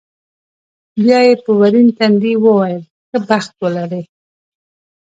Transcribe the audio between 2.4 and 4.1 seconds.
وویل، ښه بخت ولرې.